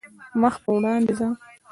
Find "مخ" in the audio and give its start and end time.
0.41-0.55